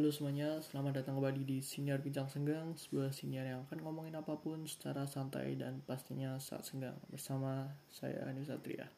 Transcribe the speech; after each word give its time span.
Halo 0.00 0.16
semuanya, 0.16 0.56
selamat 0.64 1.04
datang 1.04 1.20
kembali 1.20 1.44
di 1.44 1.60
Siniar 1.60 2.00
Bincang 2.00 2.24
Senggang 2.24 2.72
Sebuah 2.72 3.12
siniar 3.12 3.44
yang 3.44 3.68
akan 3.68 3.84
ngomongin 3.84 4.16
apa 4.16 4.32
pun 4.40 4.64
secara 4.64 5.04
santai 5.04 5.60
dan 5.60 5.84
pastinya 5.84 6.40
saat 6.40 6.64
senggang. 6.64 6.96
Bersama 7.12 7.68
saya 7.92 8.24
Anu 8.24 8.40
Satria. 8.40 8.88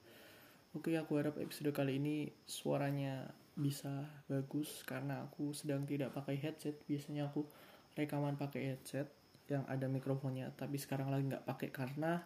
Oke, 0.78 0.94
aku 0.94 1.18
harap 1.18 1.42
episode 1.42 1.74
kali 1.74 1.98
ini 1.98 2.30
suaranya 2.46 3.26
bisa 3.58 4.06
bagus 4.30 4.86
Karena 4.86 5.26
aku 5.26 5.50
sedang 5.50 5.82
tidak 5.90 6.14
pakai 6.14 6.38
headset. 6.38 6.78
Biasanya 6.86 7.34
aku 7.34 7.50
rekaman 7.98 8.38
pakai 8.38 8.70
headset 8.70 9.10
yang 9.50 9.66
ada 9.66 9.90
mikrofonnya 9.90 10.54
Tapi 10.54 10.78
sekarang 10.78 11.10
lagi 11.10 11.26
nggak 11.26 11.50
pakai 11.50 11.74
karena 11.74 12.22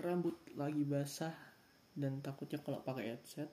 rambut 0.00 0.40
lagi 0.56 0.80
basah 0.88 1.36
Dan 1.92 2.24
takutnya 2.24 2.56
kalau 2.64 2.80
pakai 2.80 3.12
headset 3.12 3.52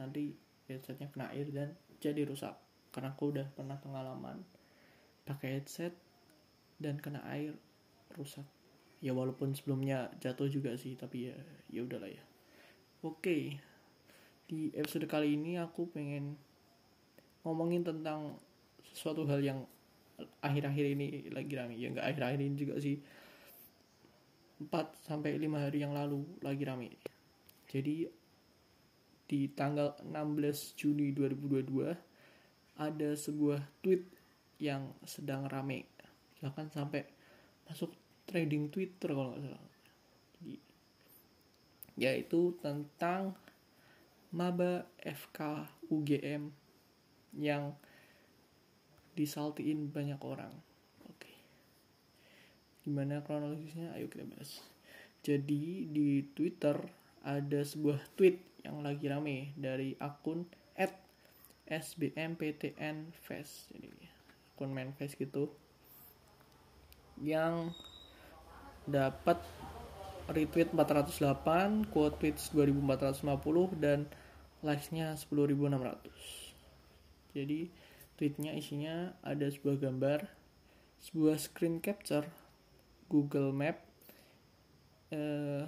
Nanti 0.00 0.32
headsetnya 0.72 1.12
kena 1.12 1.36
air 1.36 1.52
dan 1.52 1.76
jadi 2.00 2.24
rusak 2.24 2.67
karena 2.90 3.12
aku 3.12 3.34
udah 3.34 3.46
pernah 3.52 3.76
pengalaman 3.78 4.42
pakai 5.28 5.60
headset 5.60 5.92
dan 6.80 6.96
kena 6.98 7.20
air 7.28 7.52
rusak. 8.16 8.46
Ya 8.98 9.14
walaupun 9.14 9.54
sebelumnya 9.54 10.10
jatuh 10.18 10.50
juga 10.50 10.74
sih 10.74 10.98
tapi 10.98 11.30
ya 11.30 11.36
ya 11.70 11.84
udahlah 11.84 12.10
ya. 12.10 12.24
Oke 13.04 13.60
di 14.48 14.72
episode 14.72 15.04
kali 15.04 15.36
ini 15.36 15.60
aku 15.60 15.92
pengen 15.92 16.34
ngomongin 17.44 17.84
tentang 17.84 18.40
sesuatu 18.90 19.28
hal 19.28 19.44
yang 19.44 19.60
akhir-akhir 20.42 20.84
ini 20.98 21.28
lagi 21.30 21.52
rame. 21.54 21.76
Ya 21.78 21.92
nggak 21.92 22.06
akhir-akhir 22.08 22.40
ini 22.42 22.56
juga 22.56 22.74
sih. 22.80 22.98
4 24.58 24.74
sampai 25.06 25.38
5 25.38 25.54
hari 25.54 25.86
yang 25.86 25.94
lalu 25.94 26.26
lagi 26.42 26.66
rame. 26.66 26.98
Jadi 27.70 28.10
di 29.28 29.40
tanggal 29.52 29.94
16 30.02 30.74
Juni 30.74 31.14
2022 31.14 32.07
ada 32.78 33.10
sebuah 33.18 33.60
tweet 33.82 34.06
yang 34.62 34.94
sedang 35.02 35.50
rame. 35.50 35.90
Bahkan 36.38 36.70
sampai 36.70 37.02
masuk 37.66 37.90
trading 38.24 38.70
Twitter 38.70 39.10
kalau 39.10 39.34
nggak 39.34 39.44
salah. 39.50 39.66
Jadi, 40.38 40.54
yaitu 41.98 42.54
tentang 42.62 43.34
maba 44.30 44.86
FK 45.02 45.66
UGM 45.90 46.54
yang 47.34 47.74
disaltiin 49.18 49.90
banyak 49.90 50.20
orang. 50.22 50.54
Oke. 51.10 51.34
Gimana 52.86 53.26
kronologisnya? 53.26 53.90
Ayo 53.98 54.06
kita 54.06 54.22
bahas. 54.30 54.62
Jadi 55.26 55.90
di 55.90 56.22
Twitter 56.30 56.78
ada 57.26 57.60
sebuah 57.66 57.98
tweet 58.14 58.62
yang 58.62 58.86
lagi 58.86 59.10
rame 59.10 59.50
dari 59.58 59.98
akun 59.98 60.46
SBMPTN 61.68 63.12
Fest 63.12 63.68
jadi 63.76 64.08
akun 64.56 64.72
main 64.72 64.96
Fest 64.96 65.20
gitu 65.20 65.52
yang 67.20 67.76
dapat 68.88 69.36
retweet 70.32 70.72
408 70.72 71.92
quote 71.92 72.16
tweets 72.20 72.48
2450 72.56 73.80
dan 73.80 74.08
likes-nya 74.64 75.14
10600 75.14 77.36
jadi 77.36 77.70
tweetnya 78.18 78.52
isinya 78.56 79.14
ada 79.22 79.46
sebuah 79.46 79.78
gambar 79.78 80.26
sebuah 80.98 81.38
screen 81.38 81.78
capture 81.78 82.26
Google 83.06 83.54
Map 83.54 83.78
eh, 85.14 85.62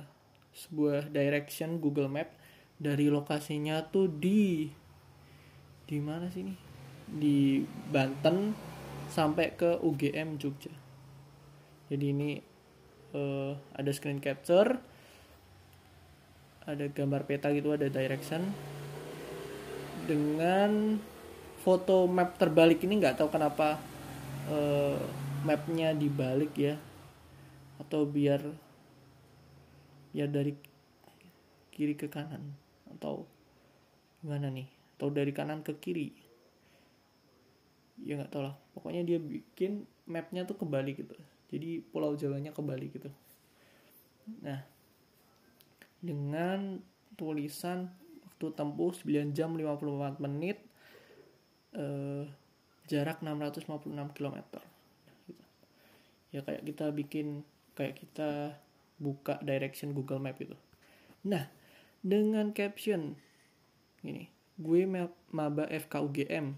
sebuah 0.50 1.14
direction 1.14 1.78
Google 1.78 2.10
Map 2.10 2.34
dari 2.80 3.12
lokasinya 3.12 3.84
tuh 3.92 4.08
di 4.08 4.72
di 5.90 5.98
mana 5.98 6.30
sih 6.30 6.46
ini? 6.46 6.54
Di 7.10 7.66
Banten 7.90 8.54
sampai 9.10 9.58
ke 9.58 9.82
UGM 9.82 10.38
Jogja. 10.38 10.70
Jadi 11.90 12.14
ini 12.14 12.38
uh, 13.10 13.58
ada 13.74 13.90
screen 13.90 14.22
capture 14.22 14.78
ada 16.62 16.86
gambar 16.86 17.26
peta 17.26 17.50
gitu 17.50 17.74
ada 17.74 17.90
direction. 17.90 18.46
Dengan 20.06 21.02
foto 21.66 22.06
map 22.06 22.38
terbalik 22.38 22.86
ini 22.86 23.02
nggak 23.02 23.18
tahu 23.18 23.28
kenapa 23.34 23.82
uh, 24.46 24.94
mapnya 25.42 25.90
dibalik 25.90 26.54
ya. 26.54 26.78
Atau 27.82 28.06
biar 28.06 28.38
biar 30.14 30.30
dari 30.30 30.54
kiri 31.74 31.98
ke 31.98 32.06
kanan 32.06 32.54
atau 32.86 33.26
gimana 34.20 34.50
nih 34.50 34.79
atau 35.00 35.08
dari 35.08 35.32
kanan 35.32 35.64
ke 35.64 35.80
kiri. 35.80 36.12
Ya 38.04 38.20
nggak 38.20 38.28
tau 38.28 38.44
lah. 38.44 38.54
Pokoknya 38.76 39.00
dia 39.00 39.16
bikin 39.16 39.88
mapnya 40.04 40.44
tuh 40.44 40.60
kembali 40.60 40.92
gitu. 40.92 41.16
Jadi 41.48 41.80
pulau 41.80 42.12
Jawanya 42.12 42.52
kembali 42.52 42.86
gitu. 42.92 43.08
Nah 44.44 44.60
dengan 46.00 46.80
tulisan 47.16 47.92
waktu 48.24 48.56
tempuh 48.56 48.92
9 48.96 49.36
jam 49.36 49.52
54 49.52 50.16
menit 50.24 50.64
eh, 51.76 52.24
jarak 52.88 53.20
656 53.20 54.16
km 54.16 54.36
gitu. 55.28 55.46
ya 56.32 56.40
kayak 56.40 56.64
kita 56.64 56.88
bikin 56.90 57.44
kayak 57.76 58.00
kita 58.00 58.56
buka 58.96 59.36
direction 59.44 59.92
Google 59.92 60.24
Map 60.24 60.40
itu 60.40 60.56
nah 61.20 61.52
dengan 62.00 62.56
caption 62.56 63.12
ini 64.00 64.39
gue 64.60 64.84
maba 65.32 65.64
FK 65.72 65.94
UGM 66.04 66.52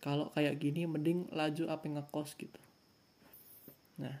kalau 0.00 0.32
kayak 0.32 0.56
gini 0.56 0.88
mending 0.88 1.28
laju 1.30 1.68
apa 1.68 1.84
ngekos 1.84 2.34
gitu. 2.40 2.60
Nah 4.00 4.16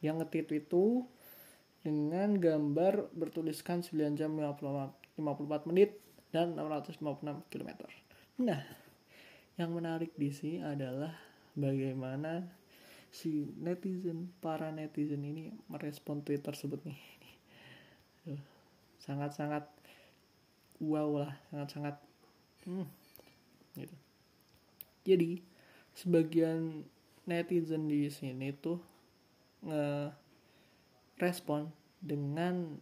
yang 0.00 0.16
ngetit 0.20 0.48
itu 0.48 1.04
dengan 1.84 2.36
gambar 2.36 3.12
bertuliskan 3.12 3.84
9 3.84 4.16
jam 4.16 4.32
54, 4.32 5.20
54 5.20 5.68
menit 5.68 5.96
dan 6.32 6.56
656 6.56 7.00
km 7.48 7.70
nah 8.40 8.60
yang 9.60 9.76
menarik 9.76 10.16
di 10.16 10.32
sini 10.32 10.64
adalah 10.64 11.12
bagaimana 11.52 12.48
si 13.12 13.52
netizen 13.60 14.32
para 14.40 14.72
netizen 14.72 15.20
ini 15.20 15.52
merespon 15.68 16.22
tweet 16.24 16.40
tersebut 16.40 16.80
nih. 16.86 17.00
Sangat-sangat 19.02 19.66
wow 20.80 21.24
lah 21.24 21.32
sangat-sangat 21.52 21.96
hmm, 22.64 22.86
gitu. 23.76 23.96
Jadi 25.04 25.30
sebagian 25.92 26.88
netizen 27.28 27.86
di 27.86 28.08
sini 28.08 28.50
tuh 28.56 28.80
nge 29.64 30.16
respon 31.20 31.68
dengan 32.00 32.80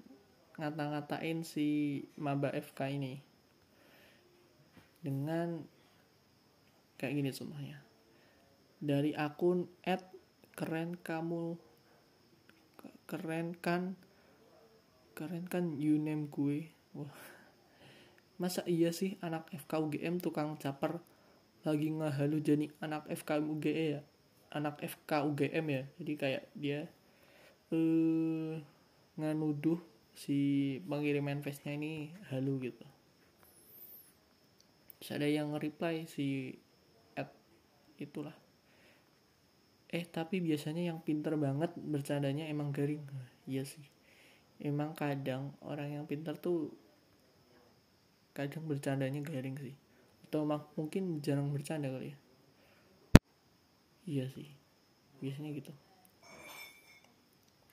ngata-ngatain 0.58 1.42
si 1.42 2.00
maba 2.14 2.54
FK 2.54 2.94
ini. 2.94 3.18
Dengan 4.98 5.62
kayak 6.98 7.14
gini 7.14 7.30
semuanya 7.30 7.78
dari 8.78 9.10
akun 9.14 9.66
at 9.82 10.06
keren 10.54 10.94
kamu 11.02 11.58
keren 13.10 13.54
kan 13.58 13.98
keren 15.18 15.50
kan 15.50 15.74
you 15.82 15.98
name 15.98 16.30
gue. 16.30 16.70
Wah 16.94 17.37
masa 18.38 18.62
iya 18.70 18.94
sih 18.94 19.18
anak 19.18 19.50
FK 19.50 19.82
UGM 19.82 20.22
tukang 20.22 20.54
caper 20.62 21.02
lagi 21.66 21.90
ngehalu 21.90 22.38
jadi 22.38 22.66
anak 22.78 23.10
FK 23.10 23.42
UGE 23.42 23.84
ya? 23.98 24.02
Anak 24.54 24.80
FK 24.80 25.26
UGM 25.26 25.66
ya? 25.68 25.82
Jadi 25.98 26.12
kayak 26.14 26.44
dia 26.54 26.80
eh 27.68 27.76
uh, 27.76 28.56
nganuduh 29.20 29.76
si 30.16 30.38
pengirim 30.86 31.26
manifestnya 31.26 31.74
ini 31.74 32.14
halu 32.32 32.62
gitu. 32.62 32.86
Terus 34.98 35.10
ada 35.14 35.28
yang 35.28 35.52
reply 35.58 36.06
si 36.08 36.56
at 37.18 37.30
itulah. 38.00 38.34
Eh 39.90 40.06
tapi 40.06 40.40
biasanya 40.40 40.88
yang 40.94 41.02
pinter 41.02 41.34
banget 41.36 41.74
bercandanya 41.76 42.46
emang 42.48 42.70
garing. 42.72 43.02
Iya 43.44 43.66
sih. 43.66 43.84
Emang 44.58 44.94
kadang 44.98 45.54
orang 45.62 46.00
yang 46.00 46.04
pinter 46.08 46.34
tuh 46.34 46.74
kadang 48.38 48.70
bercandanya 48.70 49.18
garing 49.26 49.58
sih. 49.58 49.74
Atau 50.30 50.46
mak 50.46 50.70
mungkin 50.78 51.18
jarang 51.18 51.50
bercanda 51.50 51.90
kali 51.90 52.14
ya. 52.14 52.18
Iya 54.08 54.24
sih 54.30 54.48
biasanya 55.18 55.50
gitu. 55.58 55.72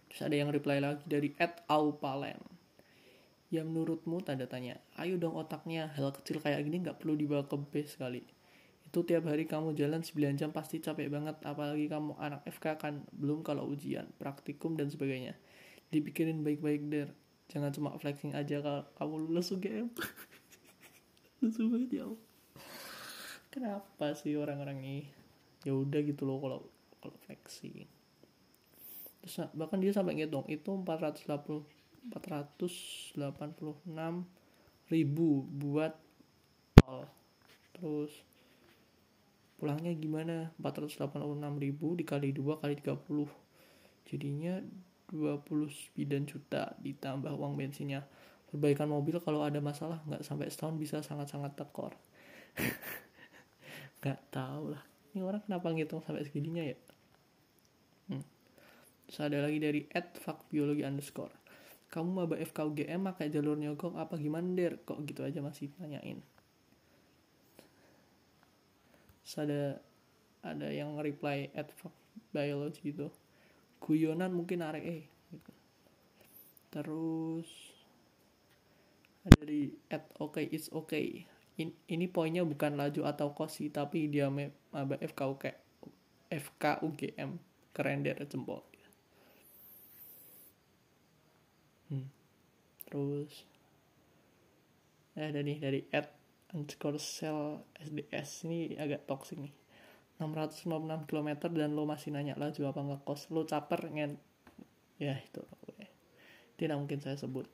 Terus 0.10 0.22
ada 0.26 0.36
yang 0.36 0.50
reply 0.50 0.82
lagi 0.82 1.06
dari 1.06 1.32
Ed 1.38 1.64
Aupalen 1.70 2.40
ya 3.54 3.62
menurutmu 3.62 4.26
tanda 4.26 4.50
tanya 4.50 4.82
ayo 4.98 5.22
dong 5.22 5.38
otaknya 5.38 5.88
hal 5.94 6.10
kecil 6.12 6.42
kayak 6.42 6.66
gini 6.66 6.82
nggak 6.82 6.98
perlu 6.98 7.14
dibawa 7.16 7.46
ke 7.46 7.56
base 7.56 7.96
kali. 7.96 8.26
Itu 8.84 9.06
tiap 9.06 9.28
hari 9.30 9.48
kamu 9.48 9.78
jalan 9.78 10.02
9 10.02 10.40
jam 10.40 10.50
pasti 10.52 10.82
capek 10.82 11.08
banget 11.08 11.40
apalagi 11.46 11.88
kamu 11.88 12.18
anak 12.20 12.42
FK 12.48 12.66
kan 12.80 12.94
belum 13.16 13.46
kalau 13.46 13.70
ujian 13.70 14.10
praktikum 14.18 14.76
dan 14.76 14.90
sebagainya. 14.90 15.38
Dipikirin 15.94 16.42
baik-baik 16.42 16.90
der. 16.90 17.10
Jangan 17.46 17.70
cuma 17.72 17.94
flexing 18.02 18.34
aja 18.34 18.58
kalau 18.60 18.84
kamu 18.98 19.14
lulus 19.30 19.54
UGM 19.54 19.94
lucu 21.44 21.64
banget 21.68 21.92
ya 22.04 22.08
kenapa 23.56 24.12
sih 24.20 24.36
orang-orang 24.36 24.84
ini? 24.84 25.08
Ya 25.64 25.72
udah 25.72 26.04
gitu 26.04 26.28
loh 26.28 26.44
kalau 26.44 26.60
kalau 27.00 27.16
flexing. 27.24 27.88
Terus 29.24 29.48
bahkan 29.56 29.80
dia 29.80 29.96
sampai 29.96 30.20
ngitung 30.20 30.44
itu 30.52 30.76
480 30.76 31.64
486 32.12 33.16
ribu 34.92 35.48
buat 35.56 35.96
tol. 36.76 37.08
Terus 37.74 38.12
pulangnya 39.56 39.96
gimana? 39.96 40.52
486 40.60 41.16
ribu 41.58 41.96
dikali 41.96 42.36
2 42.36 42.60
kali 42.62 42.76
30 42.84 43.26
jadinya 44.06 44.62
29 45.10 45.96
juta 46.30 46.78
ditambah 46.84 47.34
uang 47.34 47.58
bensinnya 47.58 48.06
perbaikan 48.52 48.90
mobil 48.90 49.18
kalau 49.22 49.42
ada 49.42 49.60
masalah 49.60 50.02
nggak 50.06 50.24
sampai 50.24 50.48
setahun 50.50 50.76
bisa 50.78 50.98
sangat-sangat 51.02 51.58
tekor. 51.58 51.94
Nggak 54.06 54.22
tahu 54.30 54.76
lah. 54.78 54.84
Ini 55.12 55.26
orang 55.26 55.42
kenapa 55.44 55.74
ngitung 55.74 56.06
sampai 56.06 56.28
segininya 56.30 56.62
ya? 56.62 56.78
Hmm. 58.14 58.26
terus 59.10 59.18
ada 59.18 59.42
lagi 59.42 59.58
dari 59.58 59.82
at 59.90 60.14
biologi 60.54 60.86
underscore. 60.86 61.34
Kamu 61.90 62.22
maba 62.22 62.38
FKUGM 62.38 63.02
pakai 63.10 63.34
jalur 63.34 63.58
nyogok 63.58 63.98
apa 63.98 64.14
gimana 64.22 64.54
der? 64.54 64.78
Kok 64.86 65.02
gitu 65.10 65.26
aja 65.26 65.42
masih 65.42 65.74
nanyain 65.82 66.22
terus 69.26 69.42
ada 69.42 69.64
ada 70.46 70.70
yang 70.70 70.94
reply 71.02 71.50
at 71.58 71.74
biology 72.30 72.94
itu 72.94 73.10
guyonan 73.82 74.30
mungkin 74.30 74.62
arek 74.62 74.86
eh 74.86 75.04
gitu. 75.34 75.52
terus 76.70 77.50
ada 79.26 79.42
di 79.42 79.74
at 79.90 80.06
okay 80.22 80.46
it's 80.54 80.70
okay 80.70 81.26
In, 81.56 81.72
ini 81.88 82.12
poinnya 82.12 82.44
bukan 82.44 82.76
laju 82.76 83.08
atau 83.08 83.32
kosi 83.32 83.72
tapi 83.72 84.12
dia 84.12 84.28
maba 84.28 85.00
FKUG 85.00 85.56
FKUGM 86.28 87.32
keren 87.72 88.04
der 88.04 88.20
jempol. 88.28 88.60
Hmm. 91.86 92.12
terus 92.90 93.46
ada 95.16 95.40
nih 95.40 95.58
dari 95.64 95.80
at 95.96 96.12
underscore 96.52 97.00
cell 97.00 97.64
SDS 97.80 98.44
ini 98.52 98.76
agak 98.76 99.08
toxic 99.08 99.40
nih. 99.40 99.56
656 100.20 101.08
km 101.08 101.30
dan 101.56 101.72
lo 101.72 101.88
masih 101.88 102.12
nanya 102.12 102.36
laju 102.36 102.62
apa 102.68 102.80
nggak 102.84 103.02
kos 103.08 103.32
lo 103.32 103.48
caper 103.48 103.96
ngen 103.96 104.20
ya 105.00 105.16
itu. 105.24 105.40
Tidak 106.60 106.76
mungkin 106.76 107.00
saya 107.00 107.16
sebut 107.16 107.48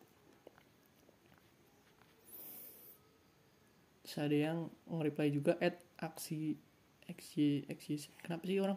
Terus 4.11 4.27
ada 4.27 4.35
yang 4.51 4.67
nge-reply 4.91 5.31
juga 5.31 5.55
at 5.63 5.79
aksi 5.95 6.59
aksi 7.07 7.63
aksi 7.71 8.11
kenapa 8.19 8.43
sih 8.43 8.59
orang 8.59 8.75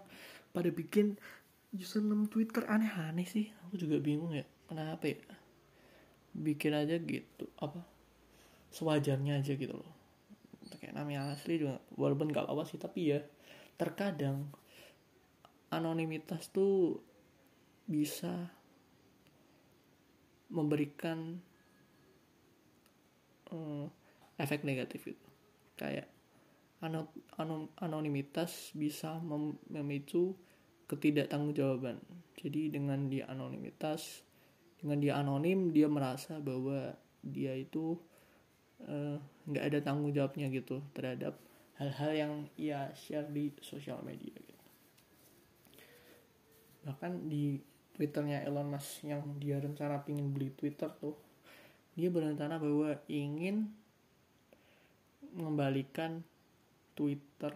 pada 0.55 0.71
bikin 0.71 1.19
username 1.75 2.31
Twitter 2.31 2.63
aneh-aneh 2.71 3.27
sih? 3.27 3.51
Aku 3.67 3.75
juga 3.75 3.99
bingung 3.99 4.31
ya 4.31 4.47
kenapa 4.71 5.11
ya? 5.11 5.19
Bikin 6.39 6.71
aja 6.79 7.03
gitu 7.03 7.51
apa 7.59 7.83
sewajarnya 8.71 9.43
aja 9.43 9.59
gitu 9.59 9.75
loh. 9.75 9.91
Kayak 10.79 11.03
namanya 11.03 11.35
asli 11.35 11.59
juga 11.59 11.83
walaupun 11.99 12.31
gak 12.31 12.47
apa-apa 12.47 12.71
sih 12.71 12.79
tapi 12.79 13.11
ya 13.11 13.19
terkadang 13.75 14.55
anonimitas 15.75 16.47
tuh 16.55 17.03
bisa 17.91 18.55
memberikan 20.47 21.43
um, 23.51 23.91
efek 24.41 24.67
negatif 24.67 25.15
itu 25.15 25.29
kayak 25.79 26.07
anon, 26.83 27.11
anon, 27.39 27.71
anonimitas 27.79 28.75
bisa 28.75 29.19
mem, 29.23 29.59
memicu 29.71 30.35
ketidaktanggungjawaban 30.91 31.99
jadi 32.39 32.75
dengan 32.75 33.09
dia 33.09 33.31
anonimitas 33.31 34.27
dengan 34.79 35.01
dia 35.01 35.17
anonim 35.17 35.73
dia 35.73 35.89
merasa 35.89 36.39
bahwa 36.43 36.93
dia 37.25 37.57
itu 37.57 37.97
Eh, 38.85 39.17
nggak 39.49 39.65
uh, 39.65 39.69
ada 39.73 39.79
tanggung 39.81 40.13
jawabnya 40.13 40.53
gitu 40.53 40.85
terhadap 40.93 41.41
hal-hal 41.81 42.13
yang 42.13 42.33
ia 42.61 42.93
share 42.93 43.25
di 43.33 43.49
sosial 43.65 44.05
media 44.05 44.35
gitu. 44.35 44.65
bahkan 46.85 47.17
di 47.25 47.65
twitternya 47.97 48.45
Elon 48.45 48.69
Musk 48.69 49.09
yang 49.09 49.25
dia 49.41 49.57
rencana 49.57 50.05
pingin 50.05 50.37
beli 50.37 50.53
Twitter 50.53 50.93
tuh 51.01 51.17
dia 51.97 52.13
berencana 52.13 52.61
bahwa 52.61 52.93
ingin 53.09 53.73
mengembalikan 55.35 56.23
Twitter 56.95 57.53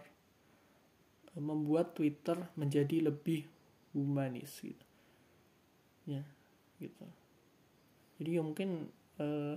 eh, 1.33 1.41
membuat 1.41 1.95
Twitter 1.95 2.35
menjadi 2.59 3.09
lebih 3.09 3.47
humanis 3.95 4.51
gitu. 4.59 4.85
Ya 6.05 6.21
gitu. 6.79 7.05
Jadi 8.19 8.29
ya 8.35 8.41
mungkin 8.43 8.91
uh, 9.19 9.55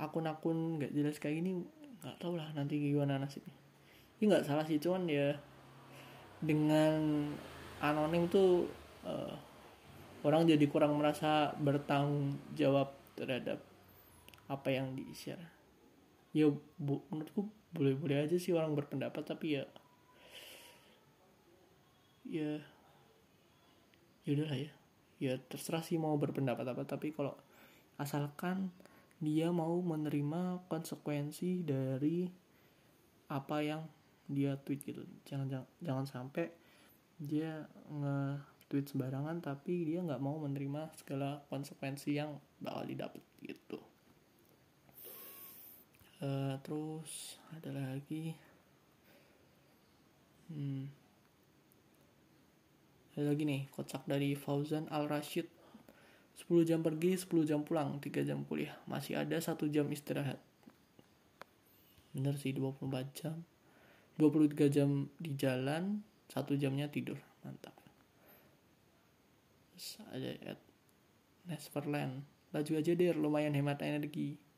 akun-akun 0.00 0.80
nggak 0.80 0.92
jelas 0.92 1.16
kayak 1.20 1.40
gini 1.40 1.64
nggak 2.00 2.16
tau 2.20 2.36
lah 2.36 2.48
nanti 2.52 2.80
gimana 2.80 3.20
nasibnya. 3.20 3.56
Ini 4.20 4.24
nggak 4.28 4.46
salah 4.48 4.64
sih 4.68 4.80
cuman 4.80 5.08
ya 5.08 5.36
dengan 6.40 7.28
anonim 7.80 8.28
tuh 8.28 8.68
uh, 9.04 9.36
orang 10.24 10.48
jadi 10.48 10.64
kurang 10.68 10.96
merasa 11.00 11.52
bertanggung 11.56 12.36
jawab 12.56 12.92
terhadap 13.16 13.60
apa 14.48 14.68
yang 14.72 14.92
di 14.96 15.04
share 15.12 15.59
ya 16.30 16.46
bu, 16.78 17.02
menurutku 17.10 17.50
boleh-boleh 17.74 18.26
aja 18.26 18.36
sih 18.38 18.54
orang 18.54 18.74
berpendapat 18.74 19.22
tapi 19.26 19.58
ya 19.58 19.64
ya 22.26 22.62
ya 24.26 24.30
udahlah 24.34 24.58
ya. 24.58 24.72
Ya 25.20 25.36
terserah 25.36 25.84
sih 25.84 26.00
mau 26.00 26.16
berpendapat 26.16 26.64
apa 26.64 26.82
tapi 26.88 27.12
kalau 27.12 27.36
asalkan 28.00 28.72
dia 29.20 29.52
mau 29.52 29.76
menerima 29.84 30.64
konsekuensi 30.72 31.60
dari 31.60 32.24
apa 33.28 33.60
yang 33.60 33.84
dia 34.30 34.56
tweet 34.56 34.80
gitu. 34.86 35.04
Jangan 35.28 35.46
jangan, 35.50 35.68
jangan 35.84 36.06
sampai 36.08 36.46
dia 37.20 37.68
nge-tweet 37.92 38.96
sembarangan 38.96 39.44
tapi 39.44 39.84
dia 39.84 40.00
nggak 40.00 40.24
mau 40.24 40.40
menerima 40.40 40.88
segala 40.96 41.44
konsekuensi 41.52 42.16
yang 42.16 42.40
bakal 42.64 42.88
didapat 42.88 43.20
gitu 43.44 43.89
uh, 46.24 46.54
terus 46.62 47.40
ada 47.56 47.72
lagi. 47.72 48.36
Hmm, 50.50 50.90
ada 53.14 53.30
lagi 53.30 53.46
nih 53.46 53.70
kocak 53.70 54.02
dari 54.06 54.34
Fauzan 54.34 54.90
Al 54.90 55.06
Rashid 55.06 55.46
10 56.40 56.66
jam 56.66 56.80
pergi 56.80 57.20
10 57.20 57.44
jam 57.46 57.60
pulang 57.62 58.00
3 58.00 58.24
jam 58.24 58.42
kuliah. 58.48 58.74
Masih 58.88 59.20
ada 59.20 59.36
satu 59.38 59.68
jam 59.68 59.86
istirahat. 59.92 60.40
Bener 62.16 62.34
sih 62.40 62.56
24 62.56 62.90
jam. 63.12 63.36
23 64.16 64.72
jam 64.72 65.06
di 65.20 65.36
jalan 65.36 66.00
satu 66.32 66.56
jamnya 66.56 66.88
tidur. 66.88 67.20
Mantap. 67.44 67.76
Terus 69.76 70.00
ada 70.10 70.30
at 70.56 70.60
Nesverland. 71.46 72.24
Laju 72.50 72.72
aja 72.74 72.92
deh 72.96 73.14
lumayan 73.14 73.54
hemat 73.54 73.78
energi 73.86 74.49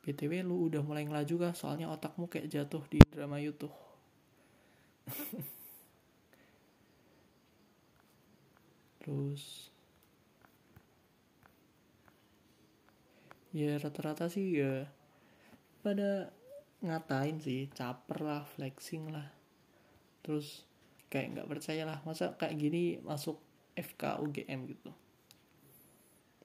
BTW 0.00 0.40
lu 0.44 0.72
udah 0.72 0.80
mulai 0.80 1.04
ngelaju 1.04 1.34
kah? 1.48 1.52
Soalnya 1.56 1.92
otakmu 1.92 2.26
kayak 2.28 2.48
jatuh 2.48 2.84
di 2.88 2.98
drama 3.12 3.36
YouTube. 3.36 3.72
Terus? 9.04 9.68
Ya 13.50 13.76
rata-rata 13.82 14.30
sih 14.30 14.62
ya 14.62 14.86
pada 15.82 16.30
ngatain 16.80 17.42
sih 17.42 17.66
caper 17.74 18.22
lah 18.22 18.46
flexing 18.56 19.10
lah. 19.10 19.28
Terus 20.22 20.64
kayak 21.10 21.34
nggak 21.34 21.48
percaya 21.50 21.82
lah 21.84 21.98
masa 22.06 22.38
kayak 22.38 22.56
gini 22.56 23.02
masuk 23.02 23.42
FK 23.74 24.22
UGM 24.22 24.70
gitu? 24.70 24.92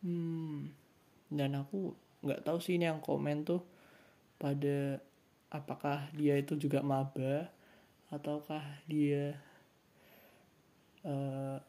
Hmm 0.02 0.86
dan 1.30 1.58
aku 1.58 1.98
nggak 2.26 2.42
tahu 2.42 2.58
sih 2.58 2.82
ini 2.82 2.90
yang 2.90 3.00
komen 3.00 3.46
tuh 3.46 3.62
pada 4.42 5.00
apakah 5.54 6.10
dia 6.12 6.36
itu 6.36 6.58
juga 6.58 6.82
maba 6.82 7.48
ataukah 8.10 8.66
dia 8.90 9.38
uh, 11.06 11.62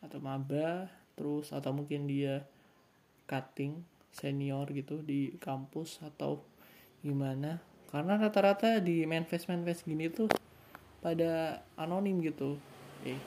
atau 0.00 0.18
maba 0.18 0.88
terus 1.14 1.52
atau 1.52 1.70
mungkin 1.76 2.08
dia 2.08 2.48
cutting 3.28 3.84
senior 4.08 4.66
gitu 4.72 5.04
di 5.04 5.36
kampus 5.36 6.00
atau 6.00 6.40
gimana. 7.04 7.60
Karena 7.88 8.20
rata-rata 8.20 8.80
di 8.80 9.04
manifest 9.04 9.48
manifest 9.48 9.84
gini 9.84 10.08
tuh 10.08 10.28
pada 11.04 11.62
anonim 11.76 12.18
gitu. 12.24 12.56
Eh 13.04 13.18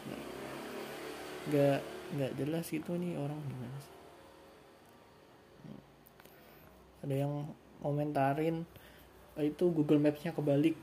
nggak 1.49 1.79
nggak 2.17 2.31
jelas 2.37 2.65
gitu 2.69 2.93
nih 2.99 3.17
orang 3.17 3.39
gimana 3.47 3.77
sih 3.81 4.00
ada 7.01 7.15
yang 7.17 7.49
komentarin 7.81 8.63
itu 9.41 9.73
Google 9.73 9.97
Maps-nya 9.97 10.37
kebalik. 10.37 10.77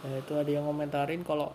Nah 0.00 0.14
itu 0.18 0.32
ada 0.34 0.50
yang 0.50 0.66
komentarin 0.66 1.22
kalau 1.22 1.54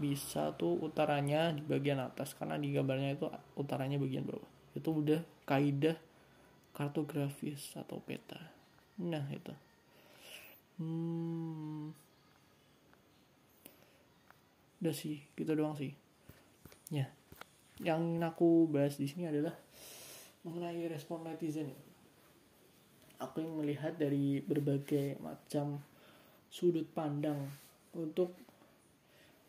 bisa 0.00 0.50
tuh 0.58 0.82
utaranya 0.82 1.54
di 1.54 1.62
bagian 1.62 2.02
atas 2.02 2.34
karena 2.34 2.58
di 2.58 2.74
gambarnya 2.74 3.14
itu 3.14 3.30
utaranya 3.54 4.02
bagian 4.02 4.26
bawah. 4.26 4.50
Itu 4.74 4.98
udah 4.98 5.22
kaidah 5.46 5.94
kartografis 6.74 7.78
atau 7.78 8.02
peta. 8.02 8.40
Nah 8.98 9.22
itu. 9.30 9.54
Hmm, 10.80 11.94
udah 14.82 14.94
sih 14.96 15.22
gitu 15.38 15.54
doang 15.54 15.78
sih. 15.78 15.94
Ya 16.90 17.06
yang 17.80 18.20
aku 18.20 18.68
bahas 18.68 19.00
di 19.00 19.08
sini 19.08 19.30
adalah 19.30 19.56
mengenai 20.44 20.84
respon 20.90 21.24
netizen 21.24 21.72
ya. 21.72 21.80
aku 23.22 23.38
yang 23.40 23.54
melihat 23.54 23.94
dari 23.94 24.42
berbagai 24.42 25.16
macam 25.22 25.78
sudut 26.50 26.84
pandang 26.90 27.38
untuk 27.94 28.34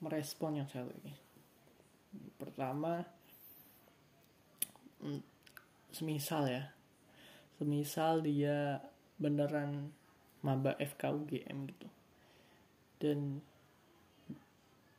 merespon 0.04 0.62
yang 0.62 0.70
satu 0.70 0.94
ini. 1.04 1.14
Pertama 2.38 3.02
mm, 5.02 5.22
semisal 5.90 6.46
ya. 6.46 6.64
Semisal 7.58 8.22
dia 8.22 8.78
beneran 9.18 9.90
maba 10.46 10.78
FKUGM 10.78 11.58
gitu. 11.72 11.88
Dan 13.02 13.42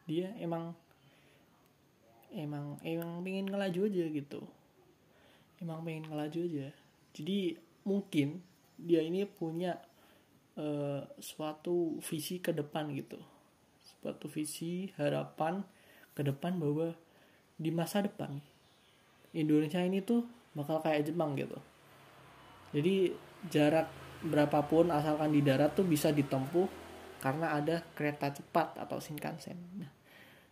dia 0.04 0.33
emang 0.40 0.76
emang 2.35 2.76
emang 2.83 3.23
pengen 3.23 3.47
ngelaju 3.49 3.81
aja 3.88 4.05
gitu. 4.11 4.41
Emang 5.62 5.87
pengen 5.87 6.11
ngelaju 6.11 6.41
aja. 6.50 6.69
Jadi 7.14 7.57
mungkin 7.87 8.43
dia 8.75 9.00
ini 9.00 9.23
punya 9.25 9.79
uh, 10.59 11.07
suatu 11.23 12.03
visi 12.03 12.43
ke 12.43 12.50
depan 12.50 12.91
gitu. 12.93 13.17
Suatu 14.03 14.26
visi 14.29 14.91
harapan 14.99 15.62
ke 16.12 16.26
depan 16.26 16.59
bahwa 16.59 16.93
di 17.55 17.71
masa 17.71 18.03
depan 18.03 18.43
Indonesia 19.35 19.83
ini 19.83 20.03
tuh 20.03 20.26
bakal 20.55 20.83
kayak 20.83 21.11
Jepang 21.11 21.35
gitu. 21.35 21.59
Jadi 22.75 23.14
jarak 23.50 23.91
berapapun 24.25 24.91
asalkan 24.91 25.35
di 25.35 25.43
darat 25.43 25.75
tuh 25.75 25.87
bisa 25.87 26.11
ditempuh 26.11 26.67
karena 27.21 27.59
ada 27.59 27.83
kereta 27.95 28.31
cepat 28.31 28.79
atau 28.79 28.99
Shinkansen. 29.03 29.59
Nah, 29.79 29.91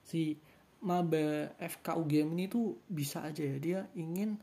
si 0.03 0.37
maba 0.83 1.55
FKUGM 1.59 2.35
ini 2.35 2.45
tuh 2.51 2.79
bisa 2.91 3.23
aja 3.23 3.43
ya. 3.43 3.57
Dia 3.59 3.81
ingin 3.95 4.37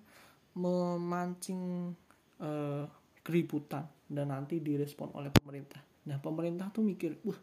memancing 0.56 1.94
uh, 2.42 2.88
keributan 3.22 3.86
dan 4.10 4.34
nanti 4.34 4.64
direspon 4.64 5.14
oleh 5.14 5.30
pemerintah. 5.30 5.80
Nah 6.10 6.18
pemerintah 6.18 6.72
tuh 6.74 6.82
mikir 6.82 7.20
wah 7.22 7.38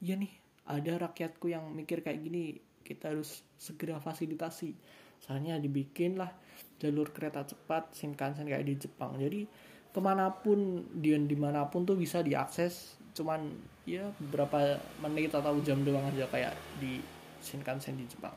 iya 0.00 0.16
nih 0.16 0.32
ada 0.70 1.10
rakyatku 1.10 1.50
yang 1.50 1.68
mikir 1.74 2.00
kayak 2.00 2.22
gini 2.24 2.56
kita 2.80 3.12
harus 3.12 3.44
segera 3.60 4.00
fasilitasi. 4.00 4.72
Soalnya 5.20 5.60
dibikin 5.60 6.16
lah 6.16 6.32
jalur 6.80 7.12
kereta 7.12 7.44
cepat 7.44 7.92
Shinkansen 7.92 8.48
kayak 8.48 8.64
di 8.64 8.74
Jepang. 8.80 9.20
Jadi 9.20 9.44
ke 9.90 10.00
mana 10.00 10.30
pun 10.30 10.86
dia 10.96 11.18
di 11.18 11.34
mana 11.34 11.66
pun 11.66 11.82
tuh 11.82 11.98
bisa 11.98 12.22
diakses 12.22 12.94
cuman 13.10 13.42
ya 13.82 14.06
beberapa 14.22 14.78
menit 15.02 15.34
atau 15.34 15.58
jam 15.66 15.82
doang 15.82 16.06
aja 16.06 16.30
kayak 16.30 16.54
di 16.78 17.02
Shinkansen 17.40 17.96
di 17.96 18.04
Jepang. 18.06 18.36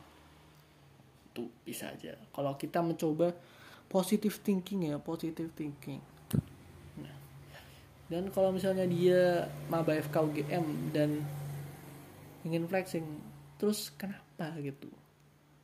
Tuh 1.36 1.50
bisa 1.68 1.92
aja. 1.92 2.16
Kalau 2.32 2.56
kita 2.56 2.80
mencoba 2.80 3.36
positive 3.92 4.40
thinking 4.42 4.90
ya 4.90 4.98
positive 4.98 5.52
thinking. 5.54 6.02
Nah, 6.98 7.16
dan 8.10 8.32
kalau 8.32 8.50
misalnya 8.50 8.88
dia 8.88 9.46
maba 9.68 9.94
FKUGM 10.00 10.96
dan 10.96 11.22
ingin 12.48 12.66
flexing 12.66 13.06
terus 13.60 13.92
kenapa 13.94 14.56
gitu? 14.60 14.90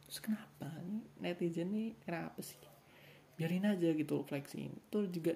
Terus 0.07 0.19
kenapa 0.21 0.69
nih? 0.85 1.03
Netizen 1.19 1.73
nih 1.73 1.97
kenapa 2.03 2.39
sih? 2.43 2.59
Biarin 3.39 3.65
aja 3.65 3.89
gitu 3.95 4.21
flexing. 4.27 4.71
Itu 4.89 5.07
juga 5.07 5.33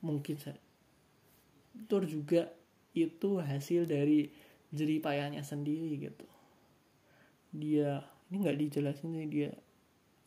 mungkin 0.00 0.36
itu 1.76 1.96
juga 2.08 2.48
itu 2.96 3.36
hasil 3.36 3.84
dari 3.84 4.32
jerih 4.72 5.04
payahnya 5.04 5.44
sendiri 5.44 6.00
gitu 6.00 6.24
dia 7.56 8.04
ini 8.28 8.36
nggak 8.42 8.58
dijelasin 8.58 9.16
sih 9.16 9.28
dia 9.28 9.50